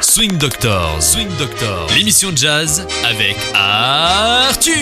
[0.00, 4.74] Swing Doctor, Swing Doctor, l'émission de jazz avec Arthur.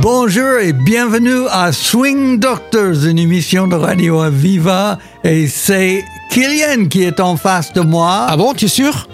[0.00, 4.98] Bonjour et bienvenue à Swing Doctors, une émission de radio à Viva.
[5.22, 8.26] Et c'est Kylian qui est en face de moi.
[8.28, 9.06] Ah bon, tu es sûr?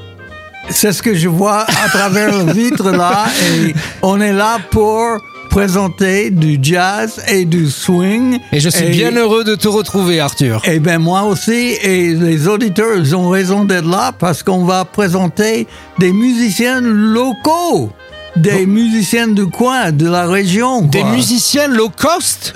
[0.71, 3.27] C'est ce que je vois à travers la vitre là.
[3.53, 5.19] Et on est là pour
[5.51, 8.39] présenter du jazz et du swing.
[8.53, 10.63] Et je suis bien heureux de te retrouver, Arthur.
[10.65, 14.85] Et bien moi aussi, et les auditeurs ils ont raison d'être là parce qu'on va
[14.85, 15.67] présenter
[15.99, 17.91] des musiciens locaux.
[18.37, 20.83] Des musiciens du coin, de la région.
[20.83, 22.53] Des musiciens low cost?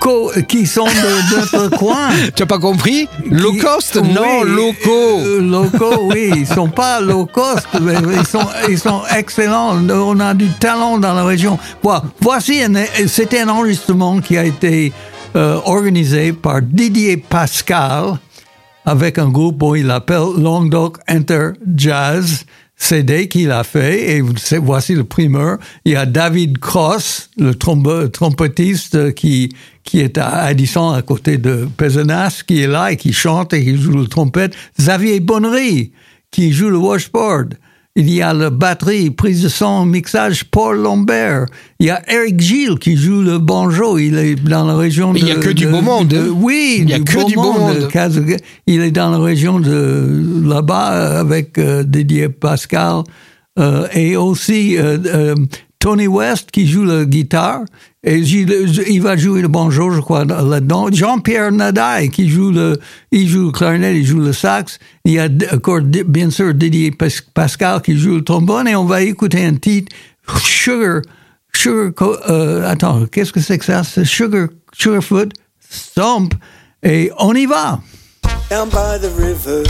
[0.00, 2.08] Locaux qui sont de notre coin.
[2.34, 3.08] Tu as pas compris?
[3.30, 3.98] Low cost?
[4.02, 5.18] Oui, Non, locaux.
[5.20, 6.30] euh, locaux, oui.
[6.36, 9.76] Ils sont pas low cost, mais ils sont, ils sont excellents.
[9.88, 11.58] On a du talent dans la région.
[11.82, 12.04] Voilà.
[12.20, 12.62] Voici,
[13.06, 14.92] c'était un enregistrement qui a été
[15.36, 18.14] euh, organisé par Didier Pascal
[18.86, 22.44] avec un groupe, bon, il l'appelle Languedoc Inter Jazz.
[22.82, 25.58] CD qu'il a fait, et c'est- voici le primeur.
[25.84, 29.50] Il y a David Cross, le trompettiste qui,
[29.84, 33.62] qui est à Addison à côté de Pézenas, qui est là et qui chante et
[33.62, 34.54] qui joue le trompette.
[34.78, 35.92] Xavier Bonnery,
[36.30, 37.58] qui joue le washboard.
[37.96, 41.46] Il y a la batterie, prise de son, mixage, Paul Lambert.
[41.80, 43.98] Il y a Eric Gilles qui joue le banjo.
[43.98, 45.24] Il est dans la région Mais de...
[45.24, 46.34] il y a que du beau monde, de- hein.
[46.36, 47.88] oui, Il y a que du beau monde.
[48.68, 53.02] Il est dans la région de là-bas euh, avec euh, Didier Pascal
[53.58, 55.34] euh, et aussi euh, euh,
[55.80, 57.62] Tony West qui joue la guitare
[58.04, 60.88] et il va jouer le banjo, je crois, là-dedans.
[60.92, 62.78] Jean-Pierre Nadaille qui joue le,
[63.10, 64.78] il joue le clarinette, il joue le sax.
[65.04, 68.84] Il y a encore bien sûr Didier Pas- Pascal qui joue le trombone et on
[68.84, 69.94] va écouter un titre
[70.38, 71.00] Sugar,
[71.52, 71.92] Sugar,
[72.28, 73.82] euh, attends, qu'est-ce que c'est que ça?
[73.82, 75.32] Sugar, Sugarfoot,
[75.68, 76.34] Stomp
[76.82, 77.80] et on y va.
[78.50, 79.62] down by the river,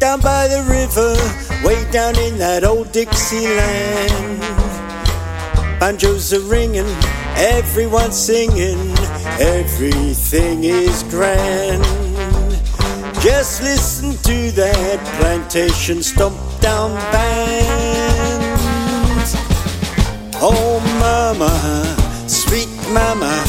[0.00, 1.14] down by the river,
[1.64, 4.87] way down in that old Dixieland.
[5.80, 6.88] Banjos are ringing,
[7.36, 8.96] everyone's singing,
[9.38, 11.84] everything is grand.
[13.22, 18.42] Just listen to that plantation stomp down band.
[20.42, 21.48] Oh, mama,
[22.28, 23.44] sweet mama.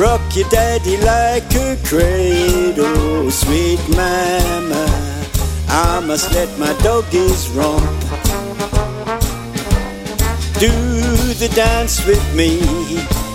[0.00, 4.86] Rock your daddy like a cradle, sweet mama.
[5.68, 8.25] I must let my doggies romp.
[10.58, 10.70] Do
[11.34, 12.56] the dance with me,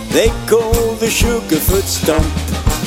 [0.10, 2.81] they call the Sugarfoot Stomp.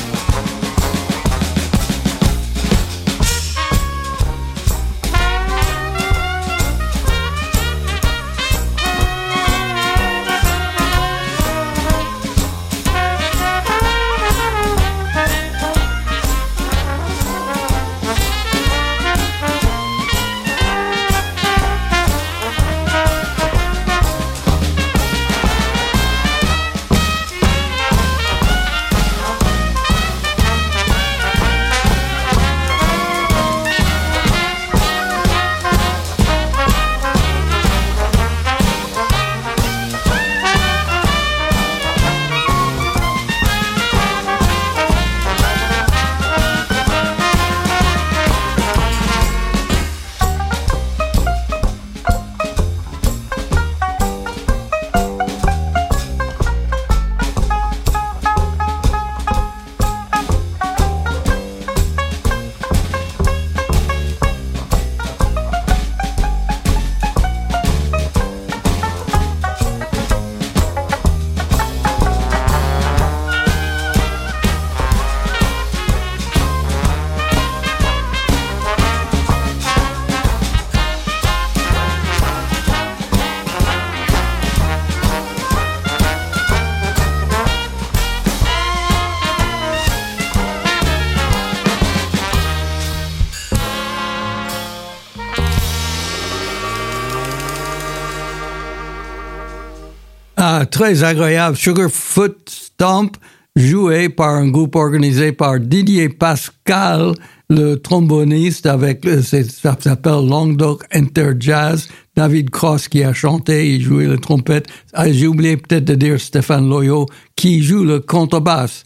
[100.75, 101.55] Très agréable.
[101.55, 103.15] Sugarfoot Stomp,
[103.55, 107.13] joué par un groupe organisé par Didier Pascal,
[107.49, 111.87] le tromboniste, avec c'est- ça s'appelle Languedoc Inter Jazz.
[112.17, 114.67] David Cross qui a chanté, il jouait la trompette.
[114.91, 117.05] Ah, J'ai oublié peut-être de dire Stéphane Loyo
[117.37, 118.83] qui joue le contrebasse.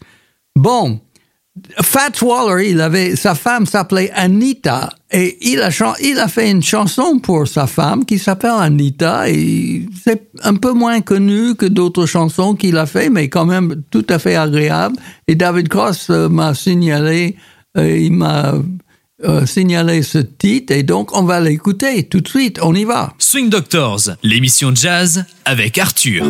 [0.54, 1.00] Bon,
[1.82, 5.70] Fats Waller, il avait, sa femme s'appelait Anita et il a,
[6.00, 10.72] il a fait une chanson pour sa femme qui s'appelle Anita et c'est un peu
[10.72, 14.96] moins connu que d'autres chansons qu'il a fait, mais quand même tout à fait agréable.
[15.26, 17.36] Et David Cross euh, m'a signalé,
[17.76, 18.54] euh, il m'a
[19.24, 22.60] euh, signalé ce titre et donc on va l'écouter tout de suite.
[22.62, 23.12] On y va.
[23.18, 26.24] Swing Doctors, l'émission jazz avec Arthur.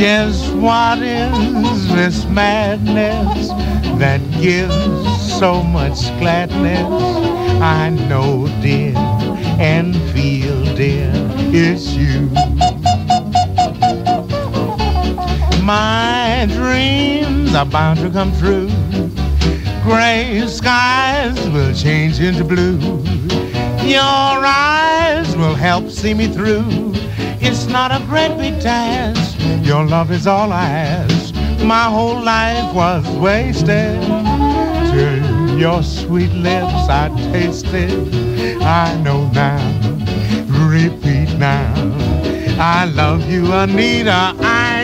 [0.00, 3.48] Just what is this madness
[3.98, 4.74] that gives
[5.38, 6.88] so much gladness?
[7.60, 8.96] I know, dear,
[9.60, 11.12] and feel, dear,
[11.52, 12.30] it's you.
[15.62, 18.70] My dreams are bound to come true.
[19.82, 22.78] Gray skies will change into blue.
[23.86, 26.94] Your eyes will help see me through.
[27.42, 29.29] It's not a great big task.
[29.62, 31.34] Your love is all I ask.
[31.64, 34.02] My whole life was wasted.
[35.58, 37.92] Your sweet lips I tasted.
[38.62, 39.60] I know now.
[40.46, 41.74] Repeat now.
[42.58, 44.34] I love you, Anita.
[44.40, 44.79] I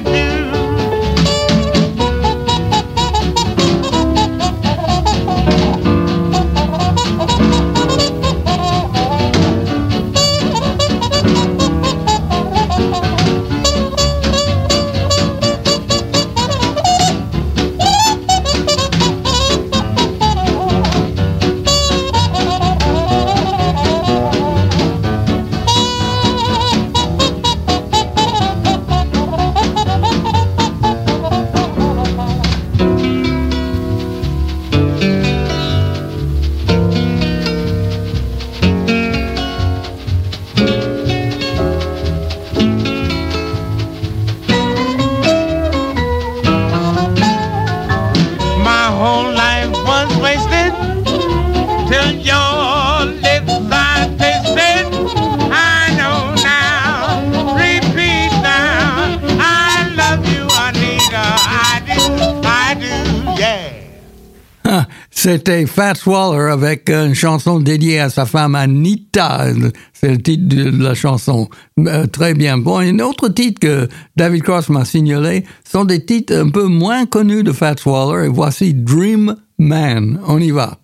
[65.29, 69.47] C'était Fats Waller avec une chanson dédiée à sa femme Anita.
[69.93, 71.49] C'est le titre de la chanson.
[71.81, 72.59] Euh, très bien.
[72.59, 77.07] Bon, un autre titre que David Cross m'a signalé sont des titres un peu moins
[77.07, 78.27] connus de Fats Waller.
[78.27, 80.21] Et voici Dream Man.
[80.29, 80.79] On y va.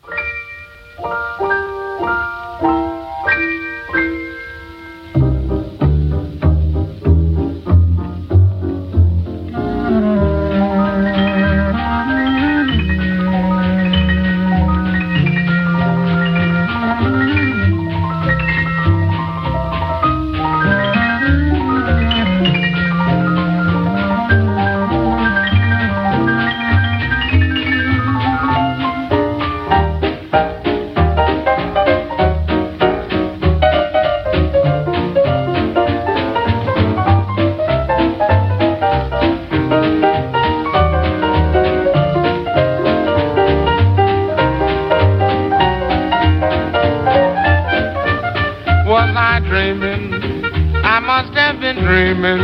[51.93, 52.41] Dreaming.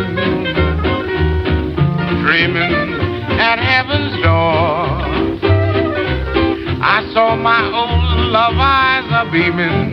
[2.20, 2.74] Dreaming
[3.40, 4.84] at heaven's door.
[6.84, 9.88] I saw my old love eyes a beaming.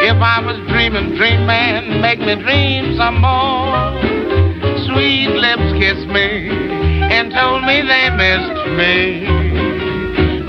[0.00, 3.68] If If I was dreaming, dream man, make me dream some more.
[4.88, 6.48] Sweet lips kissed me
[7.12, 9.28] and told me they missed me,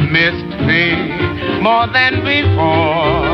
[0.07, 3.24] missed me more than before.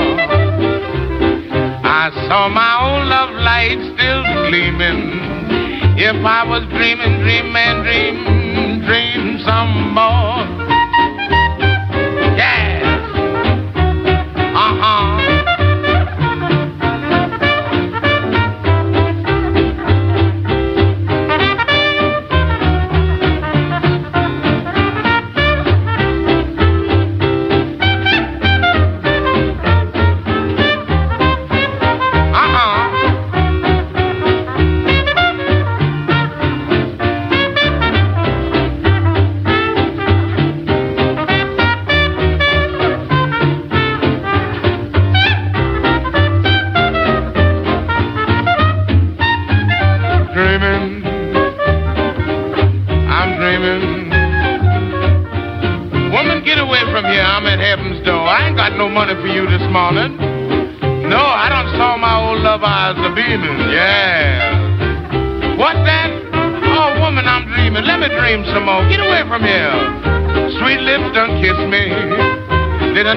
[2.01, 5.22] I saw my old love light still gleaming.
[6.01, 10.61] If I was dreaming, dreaming, dream, dream some more.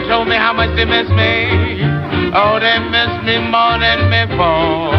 [0.08, 1.80] Told me how much they miss me.
[2.37, 4.92] Oh, they miss me more than before.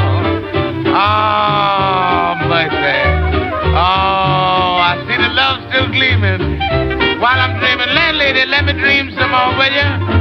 [0.97, 2.99] Oh, mercy.
[3.75, 6.59] Oh, I see the love still gleaming.
[7.21, 10.14] While I'm dreaming, landlady, let me dream some more, will you?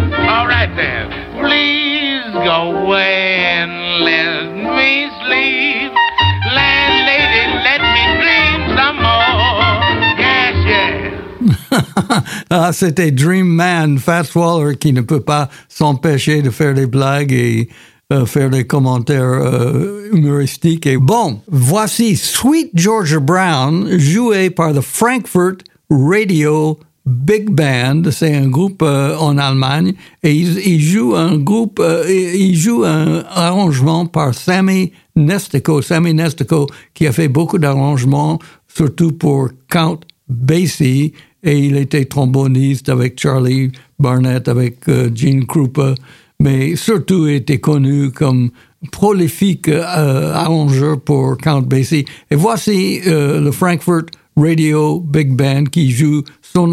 [12.51, 17.33] Ah, c'était Dream Man, Fats Waller, qui ne peut pas s'empêcher de faire des blagues
[17.33, 17.69] et
[18.13, 20.89] euh, faire des commentaires euh, humoristiques.
[20.99, 28.11] Bon, voici Sweet Georgia Brown, joué par the Frankfurt Radio Big Band.
[28.11, 32.85] C'est un groupe euh, en Allemagne et il, il joue un groupe, euh, il joue
[32.85, 35.83] un arrangement par Sammy Nestico.
[35.83, 41.13] Sammy Nestico qui a fait beaucoup d'arrangements, surtout pour Count Basie
[41.45, 45.95] et il était tromboniste avec Charlie Barnett, avec euh, Gene Krupa,
[46.41, 48.51] mais surtout était connu comme
[48.91, 52.07] prolifique euh, arrangeur pour Count Basie.
[52.31, 56.73] Et voici euh, le Frankfurt Radio Big Band qui joue son,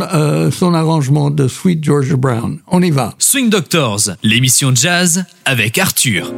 [0.51, 2.57] son arrangement de Sweet Georgia Brown.
[2.67, 3.13] On y va.
[3.19, 6.33] Swing Doctors, l'émission jazz avec Arthur.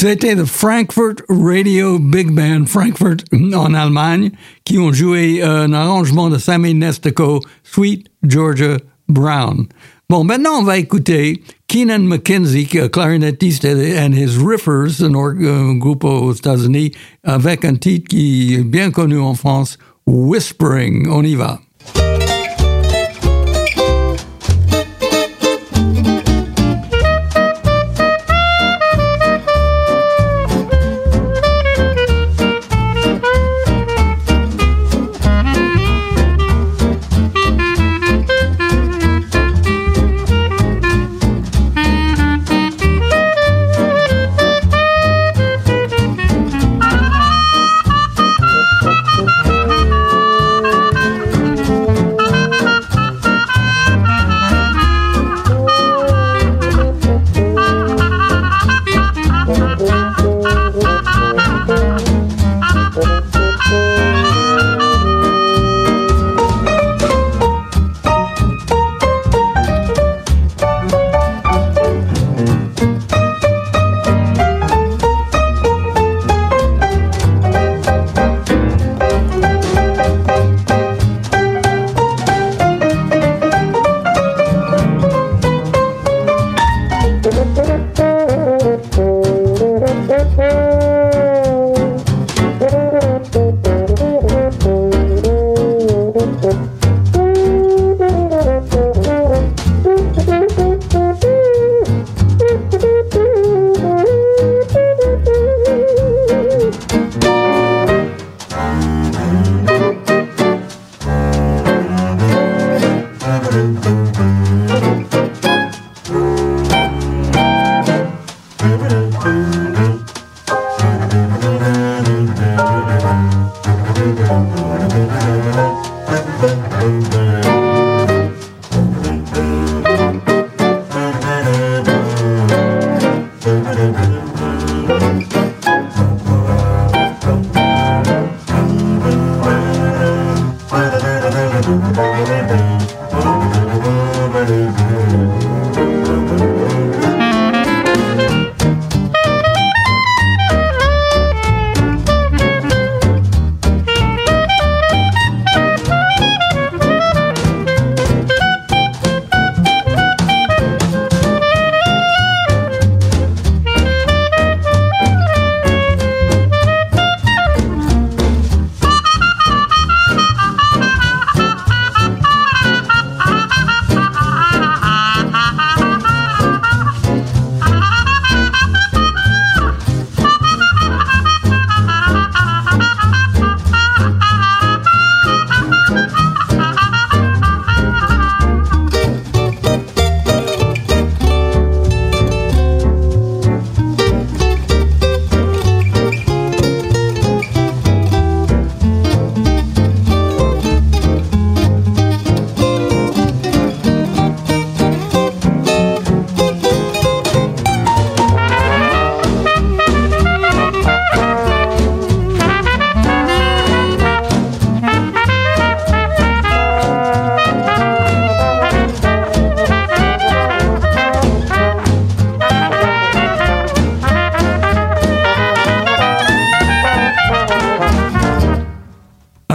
[0.00, 4.30] C'était le Frankfurt Radio Big Band, Frankfurt en Allemagne,
[4.62, 8.76] qui ont joué euh, un arrangement de Sammy Nestico, Sweet Georgia
[9.08, 9.66] Brown.
[10.08, 16.32] Bon, maintenant on va écouter Keenan McKenzie, clarinettiste, and his Riffers, un, un groupe aux
[16.32, 16.92] États-Unis,
[17.24, 21.08] avec un titre qui est bien connu en France, Whispering.
[21.10, 21.60] On y va.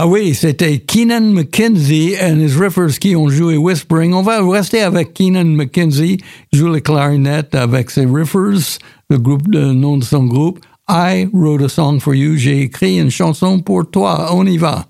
[0.04, 4.12] Ah oui, c'était Keenan McKenzie and his Riffers qui ont joué Whispering.
[4.14, 6.18] On va rester avec Keenan McKenzie,
[6.52, 10.60] joue le clarinette avec ses Riffers, le groupe, le nom de son groupe.
[10.90, 12.36] I wrote a song for you.
[12.36, 14.32] J'ai écrit une chanson pour toi.
[14.34, 14.88] On y va.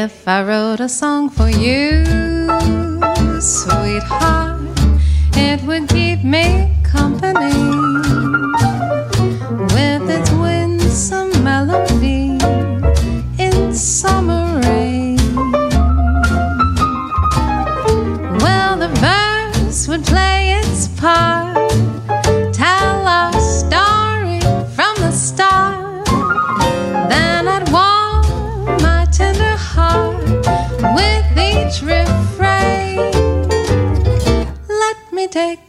[0.00, 2.04] I wrote a song for you,
[3.40, 4.60] sweetheart,
[5.34, 7.52] it would keep me company.
[9.74, 11.27] With its winsome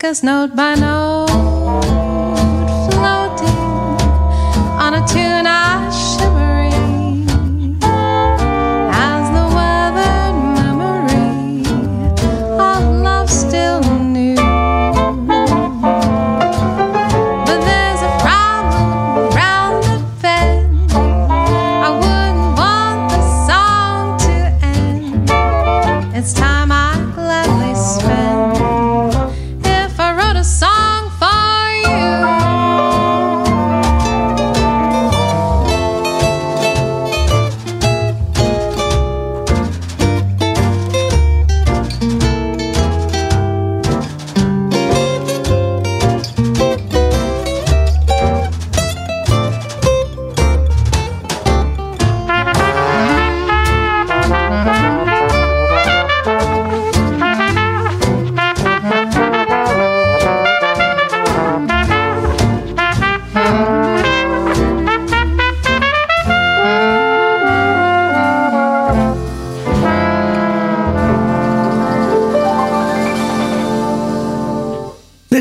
[0.09, 1.98] us note by note,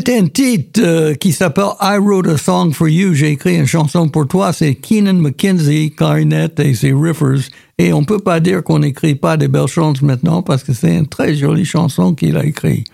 [0.08, 3.12] C'est un titre euh, qui s'appelle I Wrote a Song for You.
[3.12, 4.54] J'ai écrit une chanson pour toi.
[4.54, 7.50] C'est Keenan McKenzie, clarinette et ses riffers.
[7.76, 10.96] Et on peut pas dire qu'on n'écrit pas des belles chansons maintenant parce que c'est
[10.96, 12.86] une très jolie chanson qu'il a écrite.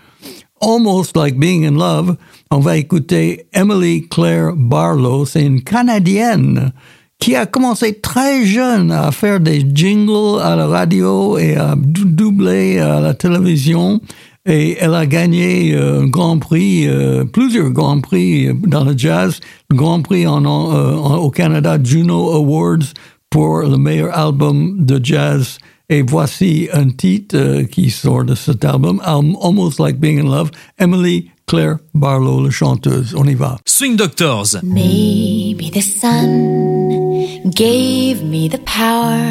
[0.61, 2.17] Almost Like Being in Love,
[2.51, 5.25] on va écouter Emily Claire Barlow.
[5.25, 6.73] C'est une Canadienne
[7.17, 12.03] qui a commencé très jeune à faire des jingles à la radio et à dou-
[12.03, 14.01] doubler à la télévision.
[14.47, 19.39] Et elle a gagné euh, un grand prix, euh, plusieurs grands prix dans le jazz,
[19.71, 22.85] le grand prix en, en- euh, en- au Canada, Juno Awards
[23.31, 25.57] pour le meilleur album de jazz.
[25.89, 30.29] Et voici un titre euh, qui sort de cet album, Al- Almost Like Being in
[30.29, 33.13] Love, Emily Claire Barlow, la chanteuse.
[33.17, 33.57] On y va.
[33.67, 34.57] Swing Doctors.
[34.63, 37.04] Maybe the sun
[37.49, 39.21] gave me the power,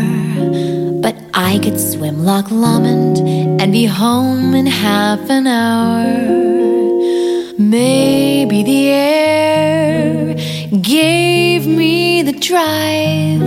[1.00, 3.18] but I could swim Loch Lomond
[3.60, 6.04] and be home in half an hour.
[7.58, 10.34] Maybe the air
[10.80, 13.42] gave me the drive,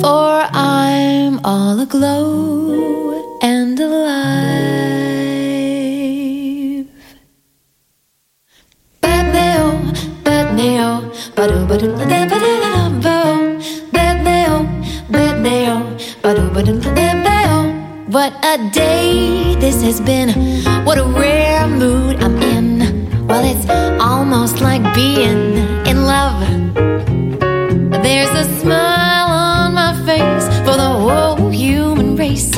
[0.00, 4.46] for I'm all aglow and alive.
[11.36, 11.86] Badu badu
[18.16, 20.30] What a day this has been.
[20.86, 23.26] What a rare mood I'm in.
[23.28, 23.68] Well, it's
[24.00, 26.40] almost like being in love.
[28.02, 32.50] There's a smile on my face for the whole human race.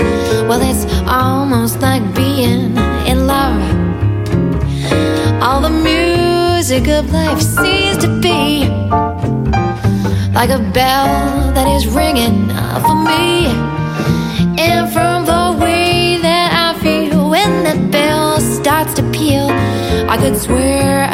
[0.49, 3.61] Well, it's almost like being in love.
[5.43, 8.69] All the music of life seems to be
[10.39, 12.47] like a bell that is ringing
[12.87, 13.47] for me.
[14.57, 19.49] And from the way that I feel when that bell starts to peal,
[20.09, 21.09] I could swear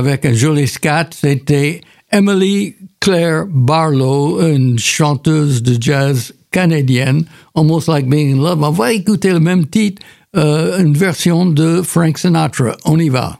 [0.00, 1.10] avec un joli scat.
[1.12, 8.62] C'était Emily Claire Barlow, une chanteuse de jazz canadienne, Almost Like Being in Love.
[8.62, 10.02] On va écouter le même titre,
[10.36, 12.76] euh, une version de Frank Sinatra.
[12.84, 13.38] On y va.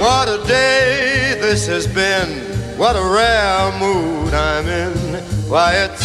[0.00, 2.61] What a day this has been.
[2.82, 4.92] What a rare mood I'm in.
[5.48, 6.04] Why, it's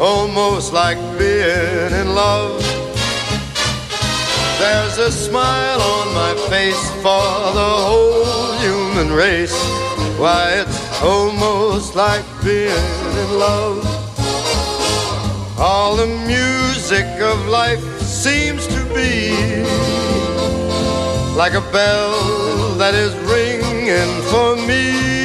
[0.00, 2.60] almost like being in love.
[4.58, 7.28] There's a smile on my face for
[7.60, 9.56] the whole human race.
[10.18, 12.72] Why, it's almost like being
[13.22, 13.86] in love.
[15.60, 19.62] All the music of life seems to be
[21.36, 25.15] like a bell that is ringing for me.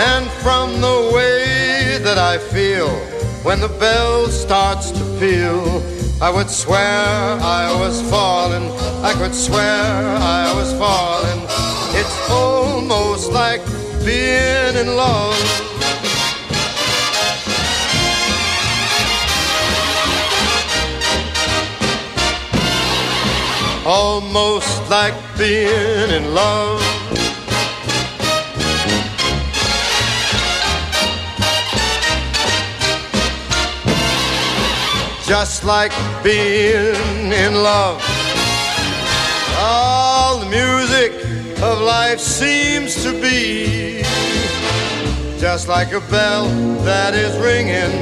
[0.00, 2.88] And from the way that I feel
[3.42, 5.60] when the bell starts to peal,
[6.22, 8.70] I would swear I was falling.
[9.04, 9.82] I could swear
[10.16, 11.42] I was falling.
[12.00, 13.62] It's almost like
[14.02, 15.36] being in love.
[23.84, 26.89] Almost like being in love.
[35.30, 35.92] Just like
[36.24, 38.02] being in love.
[39.60, 41.12] All the music
[41.62, 44.02] of life seems to be
[45.38, 46.48] just like a bell
[46.82, 47.94] that is ringing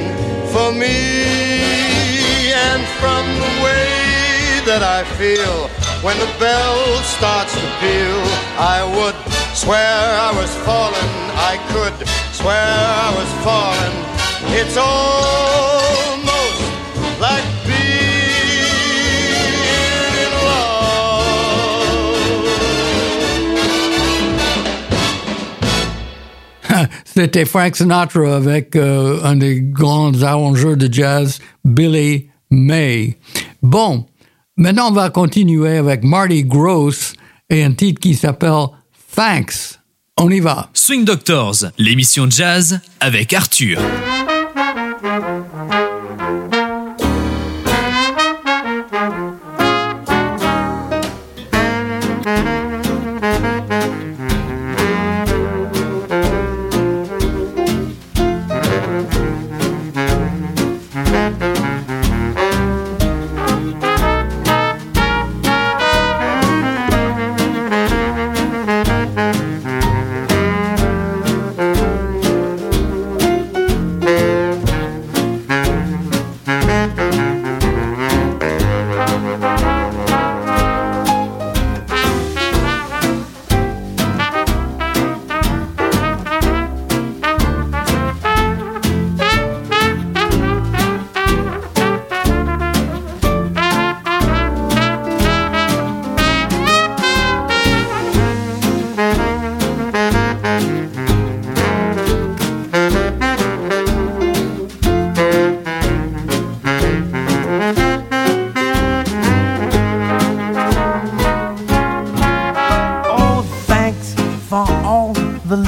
[0.49, 2.49] for me.
[2.49, 5.67] And from the way that I feel
[6.01, 8.23] when the bell starts to peal,
[8.57, 9.17] I would
[9.55, 11.13] swear I was falling.
[11.37, 11.93] I could
[12.33, 12.65] swear
[13.05, 13.97] I was falling.
[14.57, 16.28] It's almost
[27.21, 33.17] C'était Frank Sinatra avec euh, un des grands arrangeurs de jazz, Billy May.
[33.61, 34.05] Bon,
[34.55, 37.15] maintenant on va continuer avec Marty Gross
[37.49, 38.67] et un titre qui s'appelle
[39.13, 39.79] Thanks.
[40.15, 40.69] On y va.
[40.73, 43.81] Swing Doctors, l'émission jazz avec Arthur.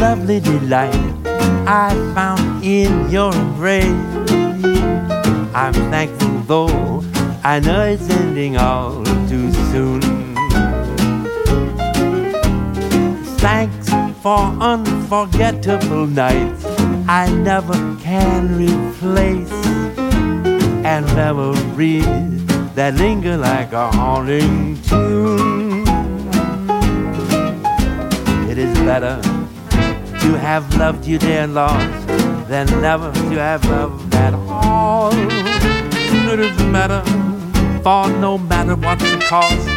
[0.02, 0.96] Lovely delight
[1.68, 3.86] I found in your embrace.
[5.54, 7.04] I'm thankful though
[7.44, 10.02] I know it's ending all too soon.
[13.46, 13.90] Thanks
[14.24, 14.40] for
[14.72, 16.66] unforgettable nights
[17.08, 19.54] I never can replace
[20.84, 22.06] and memories
[22.74, 25.86] that linger like a haunting tune.
[28.50, 29.31] It is better
[30.22, 32.08] to have loved you, dear lost,
[32.48, 35.12] than never to have loved at all.
[35.14, 37.02] It doesn't matter,
[37.82, 39.68] for no matter what the cost,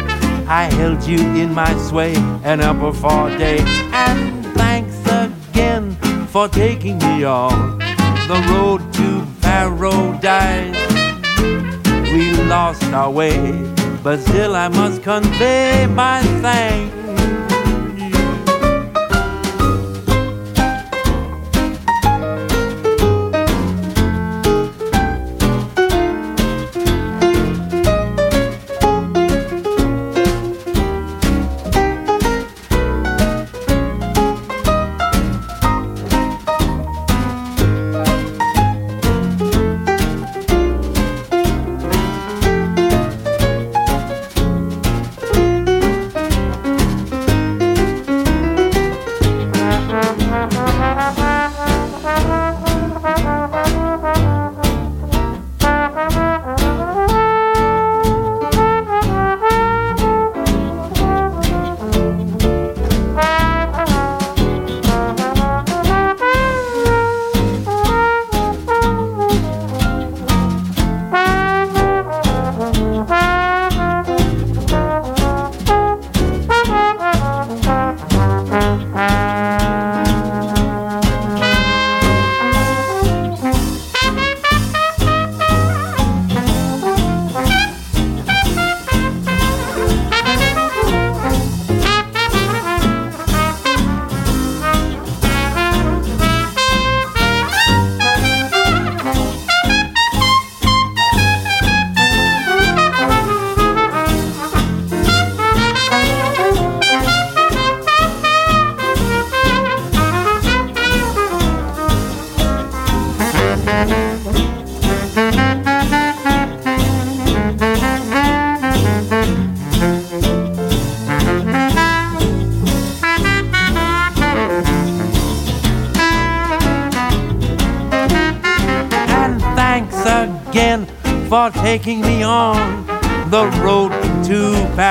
[0.47, 3.59] I held you in my sway and upper for a day.
[3.91, 5.95] And thanks again
[6.27, 7.79] for taking me on
[8.27, 10.75] the road to paradise.
[12.13, 13.37] We lost our way,
[14.03, 17.04] but still I must convey my thanks.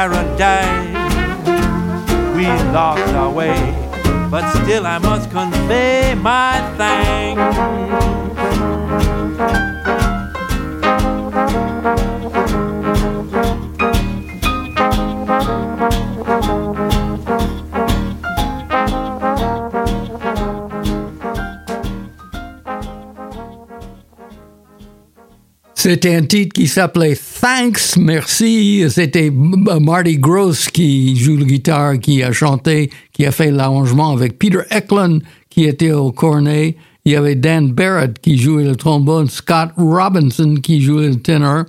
[0.08, 0.94] Paradise.
[2.36, 3.56] We lost our way,
[4.30, 7.40] but still I must convey my thanks.
[25.74, 27.14] C'était un titre qui s'appelait
[27.44, 28.86] Thanks, merci.
[28.88, 34.38] C'était Marty Gross qui joue le guitare, qui a chanté, qui a fait l'arrangement avec
[34.38, 36.74] Peter Eklund qui était au cornet.
[37.04, 41.64] Il y avait Dan Barrett qui jouait le trombone, Scott Robinson qui jouait le ténor.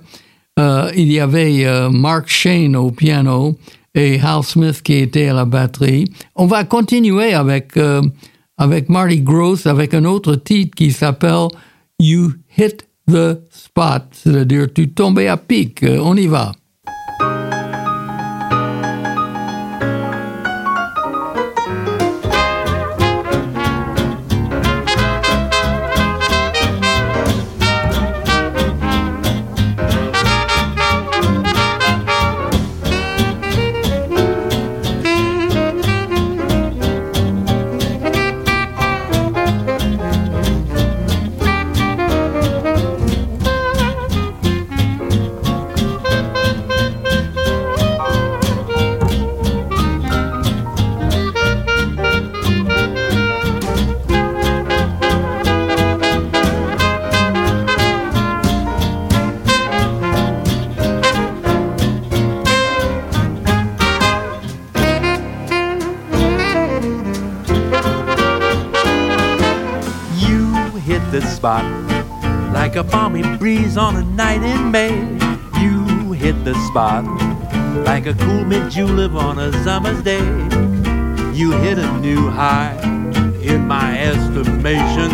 [0.58, 3.58] Euh, il y avait euh, Mark Shane au piano
[3.94, 6.10] et Hal Smith qui était à la batterie.
[6.36, 8.00] On va continuer avec, euh,
[8.56, 11.48] avec Marty Gross avec un autre titre qui s'appelle
[11.98, 15.82] You Hit the Spot, c'est-à-dire tu tombais à pic.
[15.82, 16.52] Euh, On y va.
[76.76, 77.06] Spot
[77.86, 80.26] like a cool mid julep on a summer's day.
[81.32, 82.76] You hit a new high
[83.40, 85.10] in my estimation.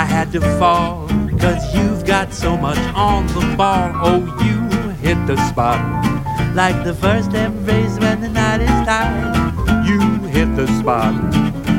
[0.00, 1.06] I had to fall
[1.38, 3.92] cause you've got so much on the ball.
[3.94, 4.58] Oh, you
[4.94, 5.78] hit the spot
[6.56, 9.86] like the first embrace when the night is tired.
[9.86, 11.14] You hit the spot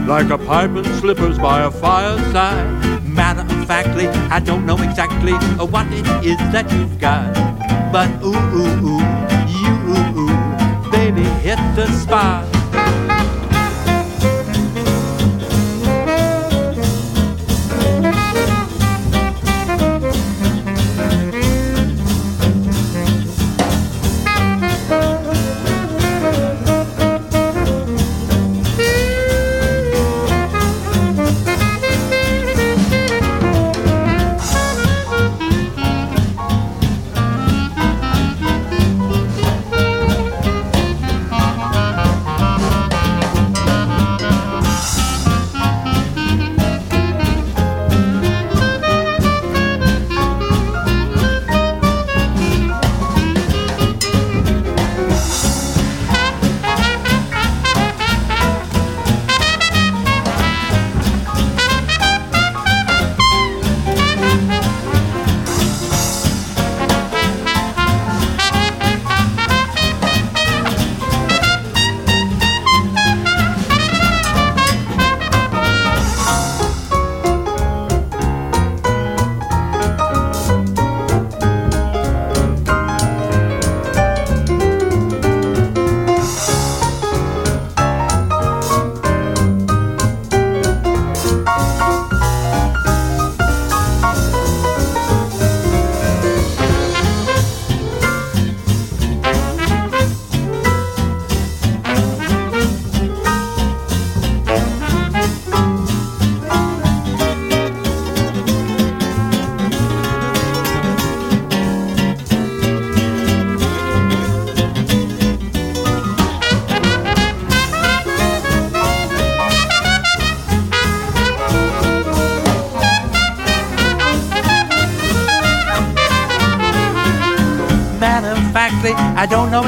[0.07, 3.03] like a pipe and slippers by a fireside.
[3.03, 5.33] Matter of factly, I don't know exactly
[5.73, 7.58] what it is that you've got.
[7.91, 9.01] But ooh, ooh, ooh,
[9.47, 12.58] you, ooh, ooh, baby, hit the spot.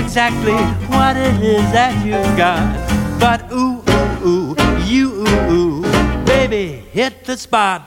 [0.02, 0.58] Exactly
[0.90, 2.60] what it is that you've got.
[3.20, 3.84] But ooh,
[4.26, 7.82] ooh, ooh, you ooh, ooh, baby, hit the spot.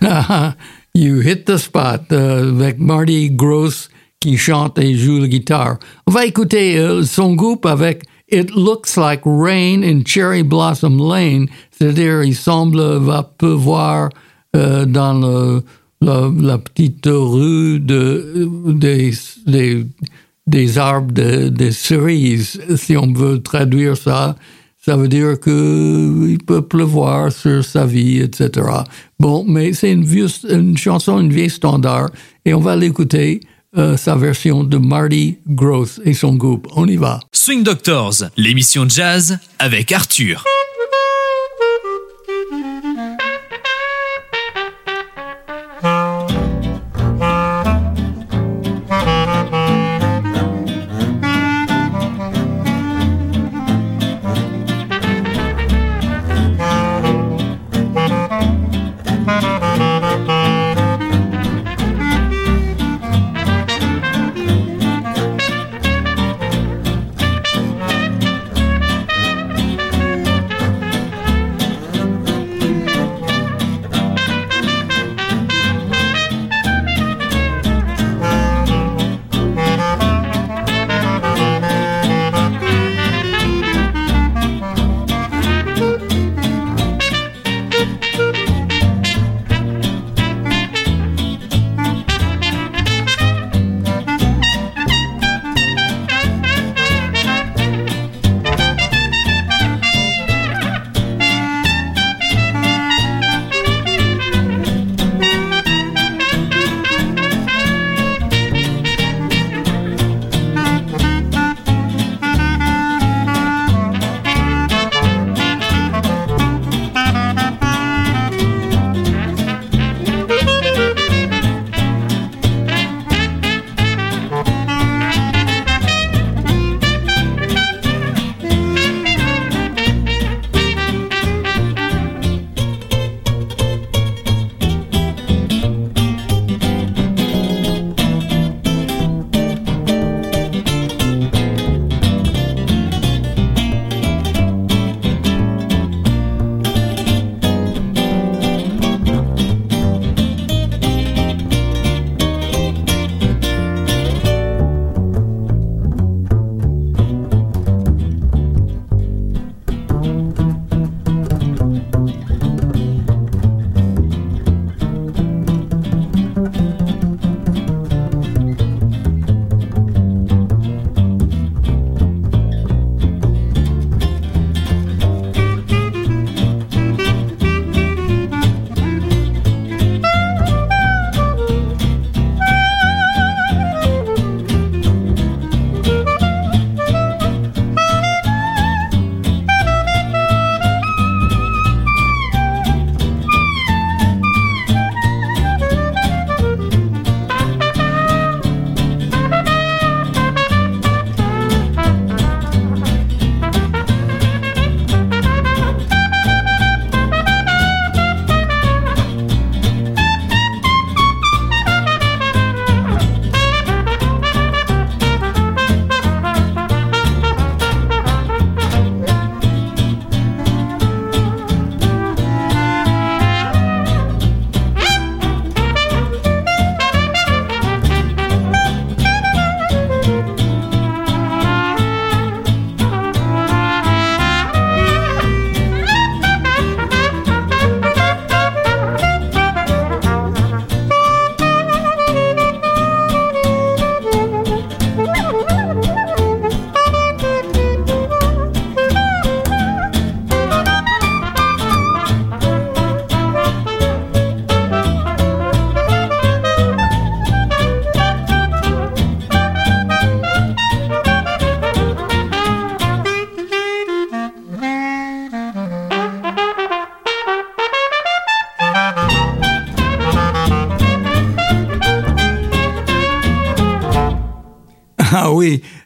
[0.00, 0.52] Uh-huh.
[0.94, 3.88] you hit the spot euh, avec Marty Gross
[4.20, 5.78] qui chante et joue la guitare.
[6.06, 11.46] On va écouter euh, son groupe avec It Looks Like Rain in Cherry Blossom Lane,
[11.70, 14.08] c'est-à-dire il semble euh, va pleuvoir
[14.56, 15.62] euh, dans le,
[16.00, 19.12] la, la petite rue de, euh, des,
[19.46, 19.86] des,
[20.46, 24.36] des arbres de, de cerises, si on veut traduire ça.
[24.84, 28.66] Ça veut dire que il peut pleuvoir sur sa vie, etc.
[29.18, 30.06] Bon, mais c'est une,
[30.50, 32.10] une chanson, une vieille standard,
[32.44, 33.40] et on va l'écouter,
[33.76, 36.68] euh, sa version de Marty Gross et son groupe.
[36.76, 37.18] On y va.
[37.32, 40.44] Swing Doctors, l'émission jazz avec Arthur.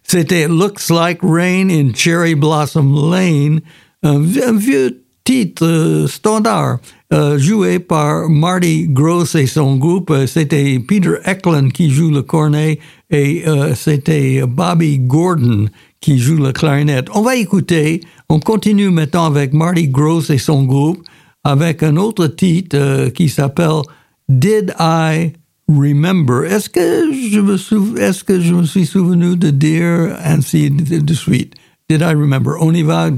[0.09, 3.61] C'était Looks Like Rain in Cherry Blossom Lane,
[4.03, 6.79] un, vi- un vieux titre euh, standard.
[7.13, 10.11] euh, joué par Marty Gross et son groupe.
[10.11, 12.79] Euh, C'était Peter Eklund qui joue le cornet
[13.11, 13.45] et
[13.75, 15.67] c'était Bobby Gordon
[16.01, 17.09] qui joue le clarinette.
[17.15, 21.03] On va écouter, on continue maintenant avec Marty Gross et son groupe
[21.45, 23.81] avec un autre titre qui s'appelle
[24.29, 25.33] Did I
[25.69, 26.45] Remember?
[26.45, 30.99] Est-ce que je me sou- est-ce que je me suis souvenu de dire ainsi de,
[31.15, 31.55] suite?
[31.91, 32.57] Did I remember?
[32.61, 33.11] On y va,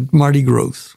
[0.42, 0.96] Gross.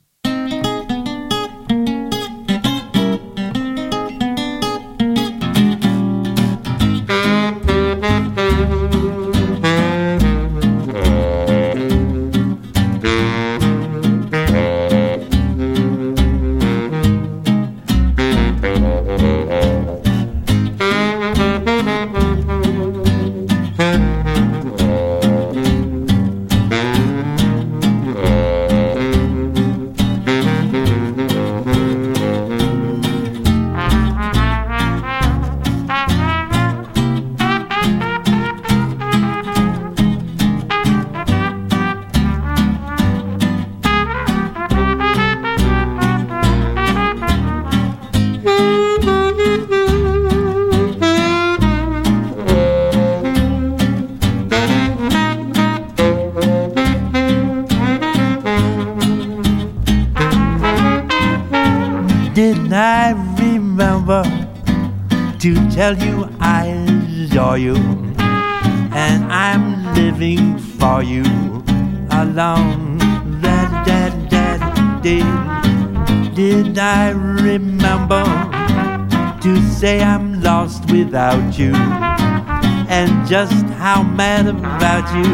[83.25, 85.31] Just how mad about you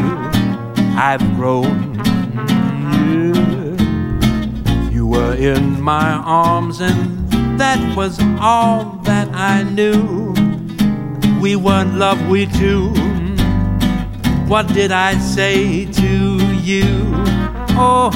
[0.98, 1.96] I've grown?
[4.92, 7.30] You were in my arms, and
[7.60, 10.34] that was all that I knew.
[11.42, 12.90] We were in love, we two.
[14.48, 16.84] What did I say to you?
[17.82, 18.10] Oh,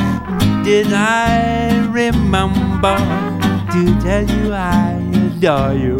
[0.63, 2.97] did I remember
[3.71, 5.97] to tell you I adore you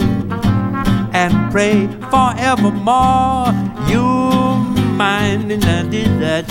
[1.13, 3.53] and pray forevermore
[4.97, 5.51] you're?
[5.51, 6.42] And I did that,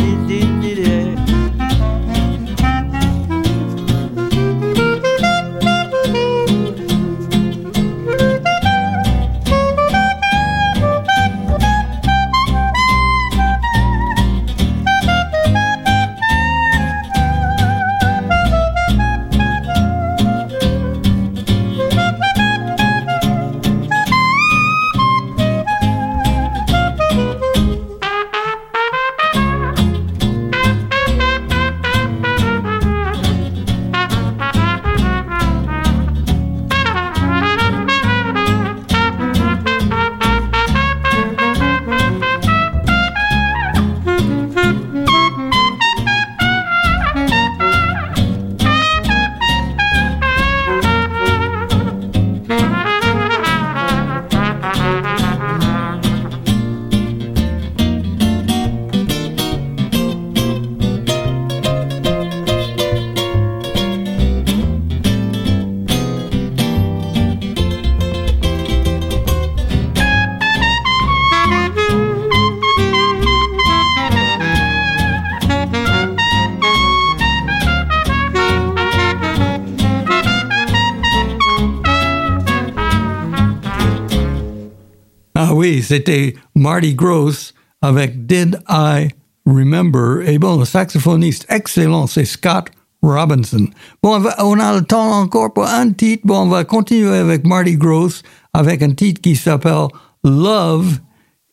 [85.92, 89.08] c'était Marty Gross avec Did I
[89.44, 90.26] Remember?
[90.26, 92.70] Et bon, le saxophoniste excellent, c'est Scott
[93.02, 93.68] Robinson.
[94.02, 96.22] Bon, on, a le temps encore pour un titre.
[96.24, 98.22] Bon, on va continuer avec Marty Gross
[98.54, 99.88] avec un titre qui s'appelle
[100.24, 100.98] Love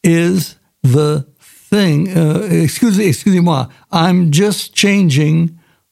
[0.06, 1.26] is the
[1.70, 2.10] Thing.
[2.16, 3.68] Euh, excusez, excusez-moi.
[3.92, 5.50] I'm just changing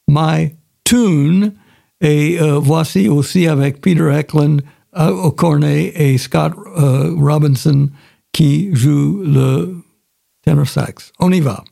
[0.08, 1.52] my tune.
[2.00, 4.62] Et euh, voici aussi avec Peter Eklund
[4.98, 7.90] euh, au cornet et Scott euh, Robinson
[8.38, 9.78] qui joue le
[10.44, 11.12] tenor sax.
[11.18, 11.64] On y va.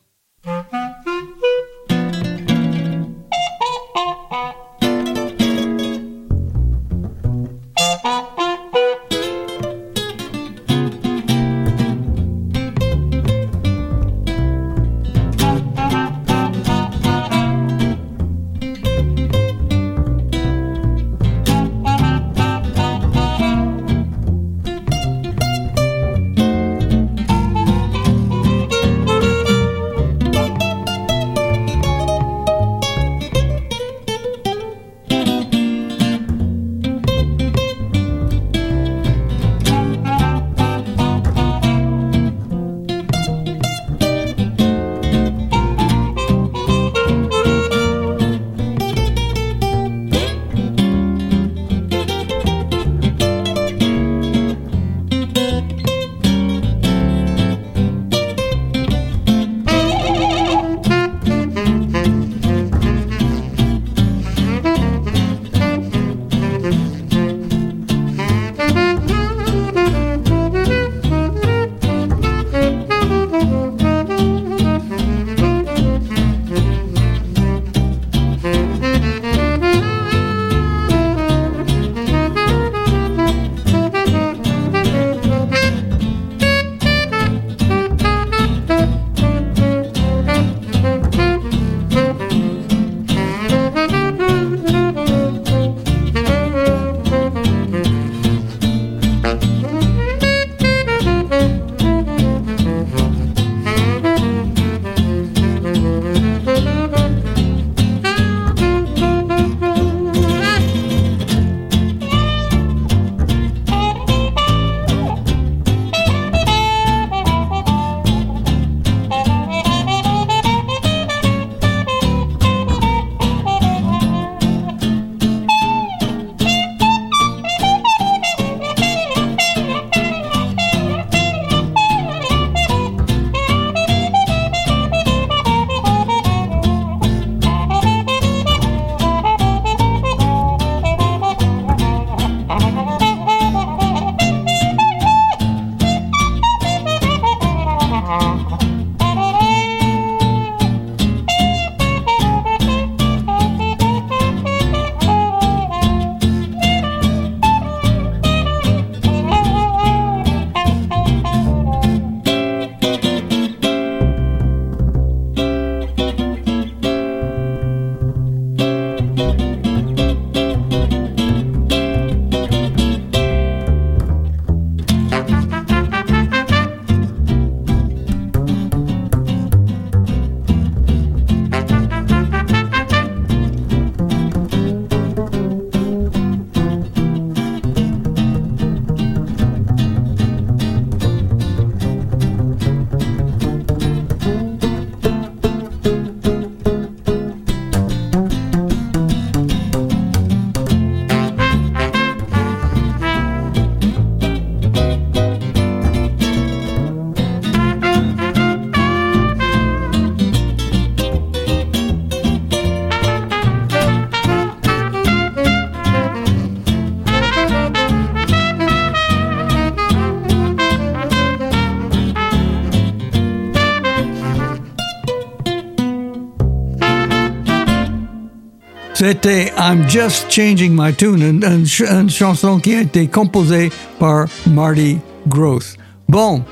[229.26, 233.72] C'était I'm Just Changing My Tune, une, une ch- une chanson qui a été composée
[233.98, 235.74] par Marty Gross.
[236.08, 236.44] Bon,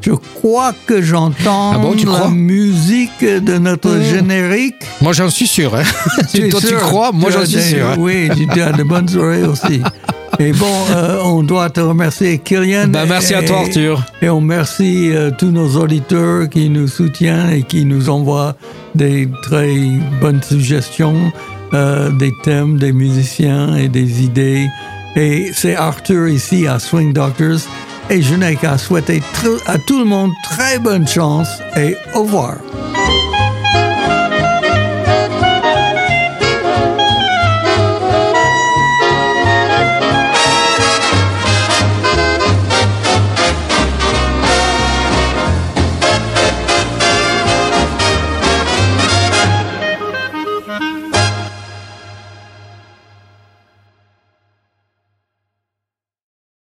[0.00, 4.76] je crois que j'entends Ah bon, la musique de notre générique.
[5.02, 5.74] Moi, j'en suis sûr.
[5.76, 5.82] Hein.
[6.32, 7.12] Tu Toi, tu crois?
[7.12, 7.86] Moi, j'en suis sûr.
[7.86, 7.96] hein.
[7.98, 9.82] Oui, tu as de bonnes oreilles aussi.
[10.38, 12.88] Et bon, euh, on doit te remercier, Kylian.
[12.88, 14.02] Bah, merci à toi, Arthur.
[14.22, 18.56] Et on remercie euh, tous nos auditeurs qui nous soutiennent et qui nous envoient
[18.94, 19.76] des très
[20.22, 21.30] bonnes suggestions,
[21.74, 24.68] euh, des thèmes, des musiciens et des idées.
[25.16, 27.60] Et c'est Arthur ici à Swing Doctors.
[28.10, 29.22] Et je n'ai qu'à souhaiter
[29.66, 32.56] à tout le monde très bonne chance et au revoir.